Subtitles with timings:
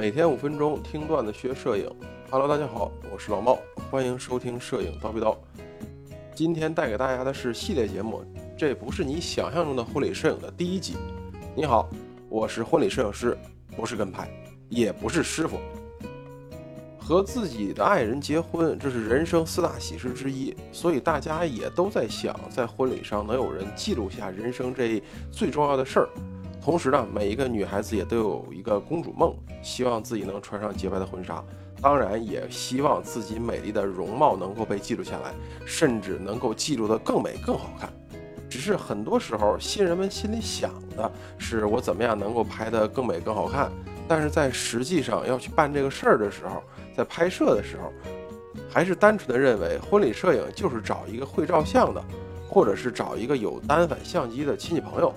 [0.00, 1.86] 每天五分钟听段子学摄影。
[2.30, 3.58] Hello，大家好，我是老猫，
[3.90, 5.36] 欢迎收听摄影叨逼叨。
[6.34, 8.24] 今天带给大家的是系列节目，
[8.56, 10.96] 这不是你想象中的婚礼摄影的第一集。
[11.54, 11.86] 你好，
[12.30, 13.36] 我是婚礼摄影师，
[13.76, 14.26] 不是跟拍，
[14.70, 15.58] 也不是师傅。
[16.98, 26.08] 和自己的爱人结婚，这是人生四大喜事之一，所以大家也都在想，在婚礼上能有人记录下人生这最重要的事儿。
[26.62, 31.42] 同时呢，每一个女孩子也都有一个公主梦，希望自己能穿上洁白的婚纱，
[31.80, 35.32] 当然也希望自己美丽的容貌能够被记录下来，
[35.64, 37.90] 甚至能够记录得更美更好看。
[38.48, 43.70] 只是很多时候，新人们心里想的是我怎么样能够拍得更美更好看，
[44.06, 46.62] 但是在实际上要去办这个事儿的时候。
[46.96, 47.90] 在拍摄的时候，
[48.68, 52.04] 还是单纯的认为婚礼摄影就是找一个会照相的，
[52.46, 55.14] 或者是找一个有单反相机的亲戚朋友，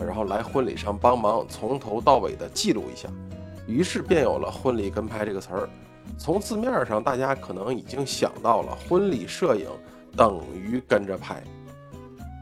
[0.00, 3.08] 然后来婚礼上帮忙从头到尾的记录一下。
[3.66, 5.68] 于是便有了“婚礼跟拍”这个词儿。
[6.18, 9.66] 从字面上，大家可能已经想到了婚礼摄影
[10.16, 11.42] 等于跟着拍。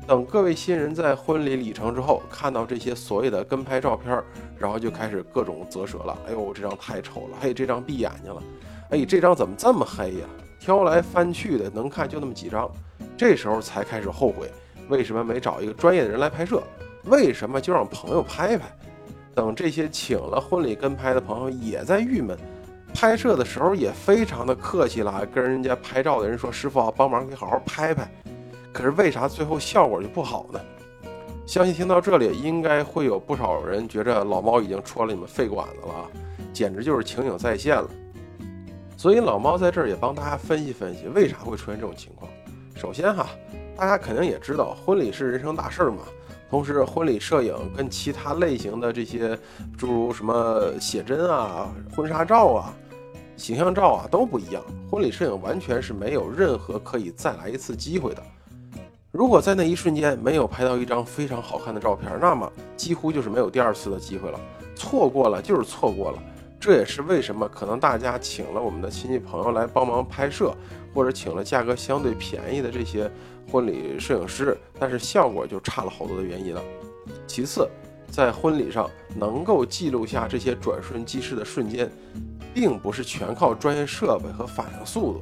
[0.07, 4.21] 等各位新人在婚礼礼成之后，看到这些所谓的跟拍照片，
[4.59, 6.19] 然后就开始各种啧舌了。
[6.27, 7.37] 哎呦，这张太丑了！
[7.41, 8.43] 嘿，这张闭眼睛了。
[8.91, 10.27] 哎，这张怎么这么黑呀？
[10.59, 12.69] 挑来翻去的，能看就那么几张。
[13.17, 14.51] 这时候才开始后悔，
[14.89, 16.63] 为什么没找一个专业的人来拍摄？
[17.05, 18.67] 为什么就让朋友拍拍？
[19.35, 22.37] 等这些请了婚礼跟拍的朋友也在郁闷，
[22.93, 28.11] 拍摄的时候也非常的客气了，跟人家拍照的人说：“师傅啊，帮忙给好好拍拍。”
[28.73, 30.61] 可是为啥最后效果就不好呢？
[31.47, 36.11] 相信听到这里，应该会有不少人觉着老猫已经戳了你们肺管子了，
[36.53, 37.89] 简直就是情景再现了。
[38.97, 42.31] 所以老猫在这儿也帮大家分析分析，为啥会出现这种情况。
[42.77, 43.27] 首先哈，
[43.77, 46.03] 大家肯定也知道，婚礼是人生大事儿嘛。
[46.51, 49.39] 同时，婚礼摄影跟其他类型的这些，
[49.79, 52.75] 诸如什么写真啊、婚纱照啊、
[53.37, 54.61] 形象照啊都不一样。
[54.91, 58.23] 婚礼摄影完全是没有任何可以再来一次机会的。
[59.13, 64.41] 如果在那一瞬间没有拍到一张非常好看的照片，那么几乎就是没有第二次的机会了。
[64.75, 66.19] 错过了就是错过了。
[66.61, 70.55] 这也是为什么可能大家请了我们的亲戚朋友来帮忙拍摄，
[70.93, 73.11] 或者请了价格相对便宜的这些
[73.51, 76.63] 婚礼摄影师，但是效果就差了好多的原因了。
[77.27, 77.67] 其次，
[78.11, 81.91] 在婚礼上能够记录下这些转瞬即逝的瞬间，
[82.53, 85.21] 并不是全靠专业设备和反应速度，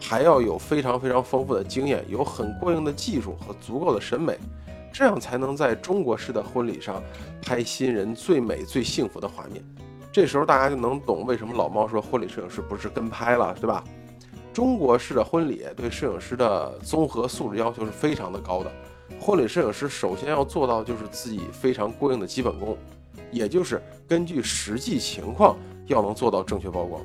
[0.00, 4.36] 还要有非常非常丰富的经验，有很过硬的技术和足够的审美，
[4.92, 7.00] 这样才能在中国式的婚礼上
[7.40, 9.62] 拍新人最美最幸福的画面。
[10.14, 13.82] 这时候大家就能懂为什么老猫说婚礼摄影师不是跟拍了，对吧？
[14.52, 18.70] 中国式的婚礼对摄影师的综合素质要求是非常的高的。
[19.20, 22.78] 婚礼摄影师首先要做到就是自己非常过硬的基本功，
[23.32, 25.56] 也就是根据实际情况
[25.88, 27.02] 要能做到正确曝光。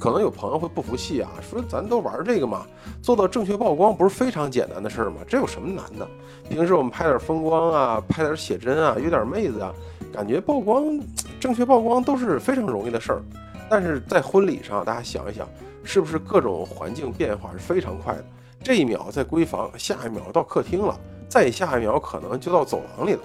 [0.00, 2.66] 可能有朋友会不服气啊，说咱都玩这个嘛，
[3.02, 5.16] 做到正确曝光不是非常简单的事儿吗？
[5.28, 6.08] 这有什么难的？
[6.48, 9.70] 平时我们拍点风光啊，拍点写真啊，约点妹子啊。
[10.10, 10.98] 感觉曝光
[11.40, 13.22] 正确曝光都是非常容易的事儿，
[13.70, 15.48] 但是在婚礼上，大家想一想，
[15.84, 18.24] 是不是各种环境变化是非常快的？
[18.62, 20.98] 这一秒在闺房，下一秒到客厅了，
[21.28, 23.20] 再下一秒可能就到走廊里了。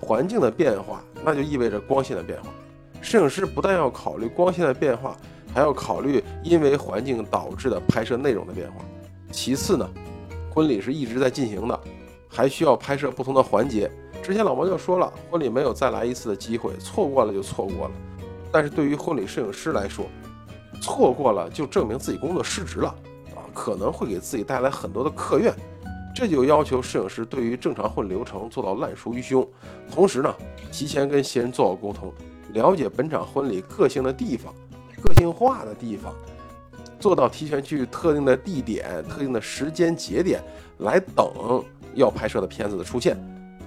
[0.00, 2.48] 环境的变化，那就意味着光线的变化。
[3.00, 5.16] 摄影师不但要考虑光线的变化，
[5.54, 8.84] 还要考虑因为环境导致的拍摄内容的变化。
[9.30, 9.88] 其次呢，
[10.52, 11.80] 婚礼是一直在进行的，
[12.28, 13.90] 还需要拍摄不同的环节。
[14.24, 17.90] 之前老毛就说了，婚礼没有再来一次的机会，错过了就错过了。
[18.50, 20.06] 但是对于婚礼摄影师来说，
[20.80, 22.88] 错过了就证明自己工作失职了
[23.36, 25.52] 啊，可能会给自己带来很多的客怨。
[26.14, 29.46] 这就要求摄影师对于正常婚礼流程做到烂熟于胸，
[29.92, 30.34] 同时呢，
[30.72, 32.10] 提前跟新人做好沟通，
[32.54, 34.54] 了解本场婚礼个性的地方、
[35.02, 36.14] 个性化的地方，
[36.98, 40.40] 做到提前去特定的地点、特定的时间节点
[40.78, 41.62] 来等
[41.94, 43.18] 要拍摄的片子的出现。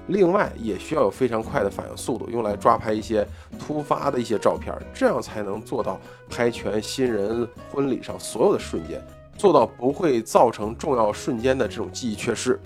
[0.08, 3.28] 另外，也需要有非常快的反应速度，用来抓拍一些
[3.60, 6.00] 突发的一些照片，这样才能做到
[6.30, 9.02] 拍全新人婚礼上所有的瞬间，
[9.38, 12.60] 做到不会造成重要瞬间的这种记忆缺失。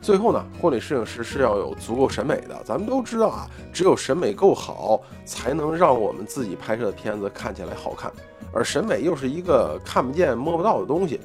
[0.00, 2.56] 最后呢，婚礼摄影师是要有足够审美的。
[2.64, 8.12] 咱们都知道啊，只有审美够好，才能让我们自己拍摄的片子看起来好看。
[8.52, 11.18] 而审美又是一个看不见摸不到的东西，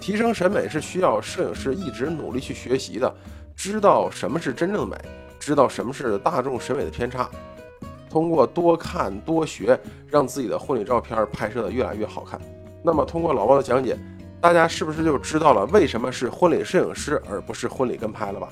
[0.00, 3.14] 提升审美是需要摄影师一直努力去学习的。
[3.56, 4.96] 知道什么是真正的美，
[5.38, 7.28] 知道什么是大众审美的偏差，
[8.10, 9.78] 通过多看多学，
[10.08, 12.40] 让自己的婚礼照片拍摄的越来越好看。
[12.82, 13.96] 那么，通过老猫的讲解，
[14.40, 18.48] 大家是不是就知道了为什么是婚礼摄影师而不是婚礼跟拍了吧？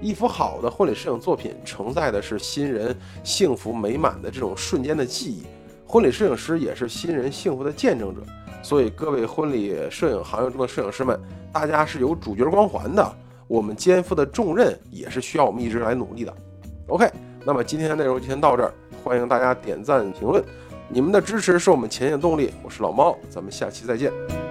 [0.00, 5.44] 一幅好的婚礼摄影作品承载的是新人幸福美满的这种瞬间的记忆，
[5.86, 8.20] 婚礼摄影师也是新人幸福的见证者，
[8.62, 11.18] 所以各位婚礼摄影行业中的摄影师们，
[11.50, 13.16] 大家是有主角光环的。
[13.46, 16.34] 我们肩负的重任也是需要我们一直来努力的。
[16.88, 17.10] OK，
[17.44, 20.42] 那么今天的内容就先到这儿，欢迎大家点赞评论，
[20.88, 22.52] 你们的支持是我们前进的动力。
[22.62, 24.43] 我是老猫，咱们下期再见。